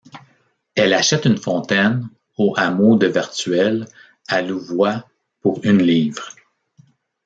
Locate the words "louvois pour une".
4.41-5.83